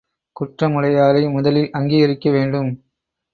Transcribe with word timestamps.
குற்றமுடையாரை 0.35 1.31
முதலில் 1.31 1.69
அங்கீகரிக்க 1.71 2.31
வேண்டும். 2.31 2.71